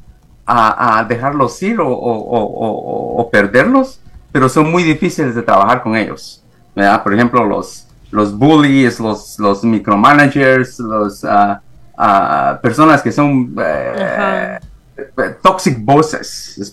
dejarlos 1.08 1.62
ir 1.62 1.78
o, 1.80 3.28
perderlos, 3.32 4.00
pero 4.30 4.48
son 4.48 4.70
muy 4.70 4.82
difíciles 4.82 5.34
de 5.34 5.42
trabajar 5.42 5.82
con 5.82 5.96
ellos. 5.96 6.44
Por 7.02 7.14
ejemplo, 7.14 7.44
los, 7.44 7.83
los 8.14 8.38
bullies, 8.38 9.00
los, 9.00 9.38
los 9.40 9.64
micromanagers, 9.64 10.78
los 10.78 11.24
uh, 11.24 12.60
personas 12.62 13.02
que 13.02 13.10
son 13.10 13.54
eh, 13.60 14.58
toxic 15.42 15.84
bosses. 15.84 16.72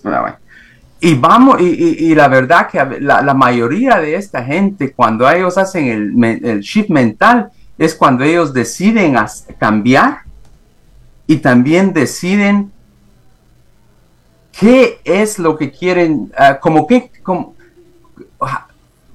Y 1.00 1.16
vamos, 1.16 1.60
y, 1.60 2.12
y, 2.12 2.14
la 2.14 2.28
verdad 2.28 2.68
que 2.70 3.00
la, 3.00 3.24
la, 3.24 3.34
mayoría 3.34 3.98
de 3.98 4.14
esta 4.14 4.44
gente, 4.44 4.94
cuando 4.94 5.28
ellos 5.28 5.58
hacen 5.58 5.88
el, 5.88 6.24
el 6.46 6.60
shift 6.60 6.92
mental, 6.92 7.50
es 7.76 7.96
cuando 7.96 8.24
ellos 8.24 8.54
deciden 8.54 9.16
cambiar 9.58 10.20
y 11.26 11.38
también 11.38 11.92
deciden 11.92 12.72
qué 14.52 15.02
es 15.04 15.40
lo 15.40 15.58
que 15.58 15.72
quieren, 15.72 16.32
uh, 16.38 16.60
como 16.62 16.86
que, 16.86 17.12
como, 17.24 17.56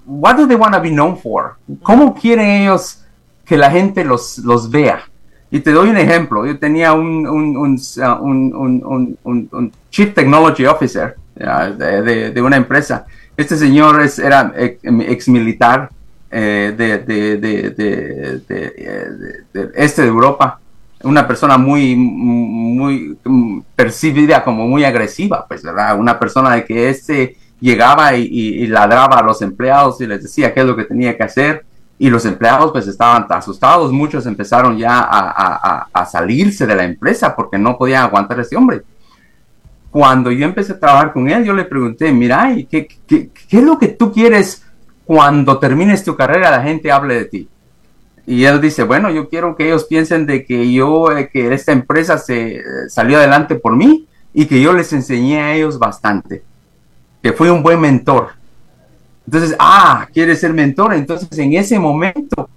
what 0.07 0.37
do 0.37 0.47
they 0.47 0.57
want 0.57 0.75
to 0.75 0.81
be 0.81 0.91
known 0.91 1.17
for? 1.17 1.57
¿Cómo 1.83 2.15
quieren 2.15 2.49
ellos 2.49 3.05
que 3.45 3.57
la 3.57 3.71
gente 3.71 4.05
los, 4.05 4.39
los 4.39 4.71
vea? 4.71 5.03
Y 5.51 5.61
te 5.61 5.71
doy 5.73 5.91
un 5.91 5.97
ejemplo. 5.97 6.47
Yo 6.47 6.59
tenía 6.59 6.93
un, 6.93 7.27
un, 7.27 7.57
un, 7.57 9.19
uh, 9.23 9.57
un 9.57 9.73
Chief 9.91 10.15
Technology 10.15 10.67
Officer 10.67 11.17
de, 11.37 12.31
de, 12.31 12.43
una 12.43 12.57
empresa. 12.57 13.07
Este 13.37 13.57
señor 13.57 14.03
es, 14.03 14.19
era 14.19 14.53
ex 14.57 15.29
militar 15.29 15.91
eh, 16.31 16.75
de, 16.77 16.99
de, 16.99 17.37
de, 17.37 17.71
de, 19.53 19.71
este 19.75 20.03
de 20.03 20.09
Europa, 20.09 20.59
una 21.03 21.27
persona 21.27 21.59
muy, 21.59 21.95
muy 21.95 23.17
percibida 23.77 24.43
como 24.43 24.67
muy 24.67 24.85
agresiva, 24.85 25.47
pues, 25.47 25.63
¿verdad? 25.63 25.99
Una 25.99 26.19
persona 26.19 26.55
de 26.55 26.65
que 26.65 26.89
este 26.89 27.37
llegaba 27.61 28.15
y, 28.15 28.67
ladraba 28.67 29.19
a 29.19 29.23
los 29.23 29.43
empleados 29.43 30.01
y 30.01 30.07
les 30.07 30.23
decía 30.23 30.53
qué 30.53 30.61
es 30.61 30.67
lo 30.67 30.77
que 30.77 30.85
tenía 30.85 31.17
que 31.17 31.23
hacer 31.23 31.65
y 31.99 32.11
los 32.11 32.25
empleados 32.27 32.73
pues 32.73 32.87
estaban 32.87 33.27
asustados, 33.31 33.91
muchos 33.91 34.27
empezaron 34.27 34.77
ya 34.77 35.01
a, 35.01 36.07
salirse 36.07 36.67
de 36.67 36.75
la 36.75 36.85
empresa 36.85 37.35
porque 37.35 37.59
no 37.59 37.79
podían 37.79 38.05
aguantar 38.05 38.39
a 38.39 38.43
este 38.43 38.57
hombre. 38.57 38.83
Cuando 39.91 40.31
yo 40.31 40.45
empecé 40.45 40.73
a 40.73 40.79
trabajar 40.79 41.13
con 41.13 41.29
él, 41.29 41.45
yo 41.45 41.55
le 41.55 41.65
pregunté, 41.65 42.13
mira, 42.13 42.55
¿qué, 42.71 42.87
qué, 43.07 43.31
qué 43.49 43.57
es 43.59 43.63
lo 43.65 43.79
que 43.79 43.89
tú 43.89 44.13
quieres 44.13 44.67
cuando 45.07 45.59
termines 45.59 46.05
tu 46.05 46.17
carrera 46.17 46.51
la 46.51 46.63
gente 46.63 46.91
hable 46.91 47.15
de 47.15 47.25
ti. 47.27 47.49
Y 48.27 48.45
él 48.45 48.61
dice, 48.61 48.83
bueno, 48.83 49.09
yo 49.09 49.29
quiero 49.29 49.55
que 49.55 49.67
ellos 49.67 49.85
piensen 49.85 50.27
de 50.27 50.45
que 50.45 50.73
yo, 50.73 51.17
eh, 51.17 51.31
que 51.33 51.55
esta 51.55 51.71
empresa 51.71 52.19
se 52.19 52.57
eh, 52.57 52.63
salió 52.89 53.19
adelante 53.19 53.55
por 53.55 53.77
mí 53.77 54.09
y 54.35 54.47
que 54.47 54.61
yo 54.61 54.73
les 54.73 54.93
enseñé 54.93 55.41
a 55.41 55.55
ellos 55.55 55.79
bastante, 55.79 56.43
que 57.27 57.33
fui 57.33 57.49
un 57.49 57.61
buen 57.61 57.81
mentor. 57.81 58.29
Entonces, 59.27 59.57
ah, 59.59 60.07
quieres 60.15 60.41
ser 60.41 60.53
mentor. 60.53 60.95
Entonces, 60.95 61.37
en 61.39 61.55
ese 61.55 61.77
momento, 61.77 62.49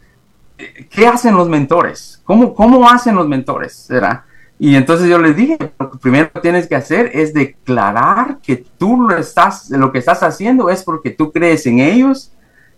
¿qué 0.92 1.08
hacen 1.08 1.36
los 1.36 1.50
mentores? 1.50 2.22
¿Cómo, 2.24 2.54
cómo 2.54 2.88
hacen 2.88 3.16
los 3.16 3.28
mentores? 3.28 3.74
¿Será? 3.74 4.26
Y 4.60 4.76
entonces 4.76 5.10
yo 5.10 5.18
les 5.18 5.36
dije, 5.36 5.58
lo 5.80 5.90
primero 5.92 6.32
que 6.32 6.42
tienes 6.42 6.68
que 6.68 6.76
hacer 6.76 7.10
es 7.14 7.34
declarar 7.34 8.38
que 8.44 8.58
tú 8.78 9.02
lo, 9.02 9.18
estás, 9.18 9.72
lo 9.72 9.92
que 9.92 9.98
estás 9.98 10.22
haciendo 10.22 10.70
es 10.70 10.84
porque 10.84 11.10
tú 11.10 11.32
crees 11.32 11.66
en 11.66 11.80
ellos 11.80 12.32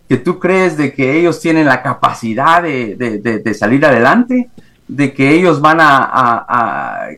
que 0.08 0.16
tú 0.16 0.38
crees 0.38 0.76
de 0.76 0.94
que 0.94 1.18
ellos 1.18 1.40
tienen 1.40 1.66
la 1.66 1.82
capacidad 1.82 2.62
de, 2.62 3.54
salir 3.58 3.84
adelante, 3.84 4.50
de 4.88 5.12
que 5.12 5.30
ellos 5.34 5.60
van 5.60 5.78
a, 5.80 7.08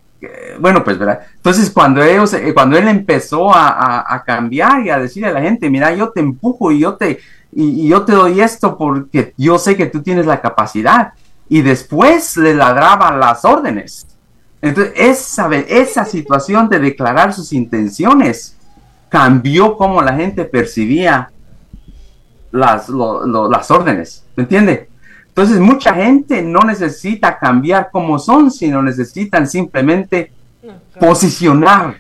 bueno, 0.59 0.85
pues, 0.85 0.99
¿verdad? 0.99 1.21
Entonces, 1.37 1.71
cuando 1.71 2.03
ellos, 2.03 2.33
eh, 2.35 2.53
cuando 2.55 2.77
él 2.77 2.89
empezó 2.89 3.51
a, 3.55 4.23
cambiar 4.27 4.85
y 4.85 4.91
a 4.91 4.99
decirle 4.99 5.29
a 5.29 5.33
la 5.33 5.43
gente, 5.43 5.71
mira, 5.71 5.95
yo 5.95 6.11
te 6.11 6.21
empujo 6.21 6.71
y 6.73 6.81
yo 6.81 6.95
te, 6.95 7.19
y, 7.53 7.89
yo 7.89 8.05
te 8.05 8.13
doy 8.13 8.41
esto 8.41 8.77
porque 8.77 9.35
yo 9.37 9.59
sé 9.59 9.77
que 9.77 9.87
tú 9.87 10.03
tienes 10.03 10.27
la 10.27 10.41
capacidad, 10.41 11.13
y 11.49 11.63
después 11.63 12.37
le 12.37 12.55
ladraban 12.55 13.21
las 13.21 13.45
órdenes. 13.45 14.07
Entonces, 14.63 14.95
esa, 14.97 15.49
esa 15.55 16.05
situación 16.07 16.69
de 16.69 16.79
declarar 16.79 17.33
sus 17.33 17.53
intenciones 17.53 18.57
cambió 19.09 19.77
cómo 19.77 20.03
la 20.03 20.15
gente 20.15 20.45
percibía 20.45 21.31
las, 22.51 22.89
las 22.89 23.71
órdenes, 23.71 24.25
¿me 24.37 24.45
entiende? 24.45 24.89
Entonces 25.37 25.59
mucha 25.59 25.93
gente 25.93 26.43
no 26.43 26.61
necesita 26.61 27.37
cambiar 27.41 27.89
como 27.91 28.21
son, 28.21 28.53
sino 28.53 28.81
necesitan 28.81 29.49
simplemente 29.49 30.31
posicionar 31.01 31.97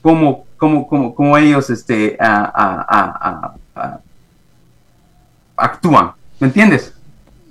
como, 0.00 0.44
como, 0.56 0.86
como, 0.86 1.12
como 1.16 1.36
ellos 1.36 1.68
este, 1.70 2.16
actúan, 5.56 6.12
¿me 6.38 6.46
entiendes? 6.46 6.94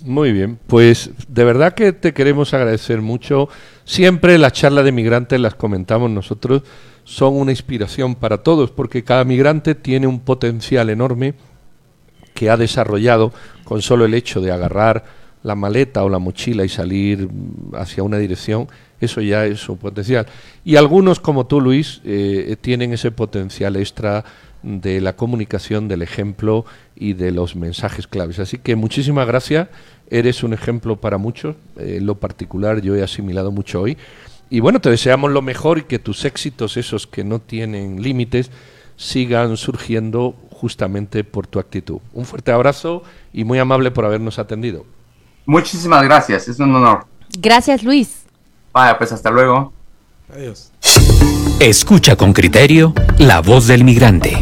Muy 0.05 0.31
bien, 0.31 0.57
pues 0.67 1.09
de 1.27 1.43
verdad 1.43 1.73
que 1.73 1.91
te 1.91 2.13
queremos 2.13 2.53
agradecer 2.53 3.01
mucho. 3.01 3.49
Siempre 3.83 4.37
las 4.37 4.53
charlas 4.53 4.85
de 4.85 4.93
migrantes 4.93 5.37
las 5.37 5.55
comentamos 5.55 6.09
nosotros 6.09 6.63
son 7.03 7.35
una 7.35 7.51
inspiración 7.51 8.15
para 8.15 8.37
todos, 8.37 8.71
porque 8.71 9.03
cada 9.03 9.25
migrante 9.25 9.75
tiene 9.75 10.07
un 10.07 10.21
potencial 10.21 10.89
enorme 10.89 11.33
que 12.33 12.49
ha 12.49 12.57
desarrollado 12.57 13.33
con 13.63 13.81
solo 13.81 14.05
el 14.05 14.13
hecho 14.13 14.41
de 14.41 14.51
agarrar 14.51 15.03
la 15.43 15.55
maleta 15.55 16.03
o 16.03 16.09
la 16.09 16.19
mochila 16.19 16.63
y 16.63 16.69
salir 16.69 17.29
hacia 17.73 18.03
una 18.03 18.17
dirección, 18.17 18.67
eso 18.99 19.21
ya 19.21 19.45
es 19.45 19.59
su 19.59 19.77
potencial. 19.77 20.25
Y 20.63 20.77
algunos, 20.77 21.19
como 21.19 21.45
tú, 21.45 21.59
Luis, 21.59 22.01
eh, 22.05 22.55
tienen 22.61 22.93
ese 22.93 23.11
potencial 23.11 23.75
extra 23.75 24.23
de 24.63 25.01
la 25.01 25.17
comunicación, 25.17 25.89
del 25.89 26.01
ejemplo 26.01 26.65
y 26.95 27.13
de 27.13 27.31
los 27.31 27.55
mensajes 27.55 28.07
claves. 28.07 28.39
Así 28.39 28.57
que 28.57 28.77
muchísimas 28.77 29.27
gracias, 29.27 29.67
eres 30.09 30.43
un 30.43 30.53
ejemplo 30.53 30.95
para 30.95 31.17
muchos, 31.17 31.57
en 31.77 32.05
lo 32.05 32.15
particular 32.15 32.81
yo 32.81 32.95
he 32.95 33.03
asimilado 33.03 33.51
mucho 33.51 33.81
hoy. 33.81 33.97
Y 34.49 34.61
bueno, 34.61 34.79
te 34.79 34.89
deseamos 34.89 35.31
lo 35.31 35.41
mejor 35.41 35.79
y 35.79 35.83
que 35.83 35.99
tus 35.99 36.23
éxitos, 36.25 36.77
esos 36.77 37.07
que 37.07 37.23
no 37.23 37.39
tienen 37.39 38.01
límites, 38.01 38.51
sigan 38.95 39.57
surgiendo 39.57 40.35
justamente 40.63 41.25
por 41.25 41.45
tu 41.45 41.59
actitud. 41.59 41.99
Un 42.13 42.23
fuerte 42.23 42.49
abrazo 42.49 43.03
y 43.33 43.43
muy 43.43 43.59
amable 43.59 43.91
por 43.91 44.05
habernos 44.05 44.39
atendido. 44.39 44.85
Muchísimas 45.45 46.01
gracias, 46.03 46.47
es 46.47 46.57
un 46.57 46.73
honor. 46.73 47.05
Gracias, 47.37 47.83
Luis. 47.83 48.23
Vaya, 48.71 48.97
pues 48.97 49.11
hasta 49.11 49.29
luego. 49.29 49.73
Adiós. 50.33 50.71
Escucha 51.59 52.15
con 52.15 52.31
criterio 52.31 52.93
la 53.17 53.41
voz 53.41 53.67
del 53.67 53.83
migrante. 53.83 54.41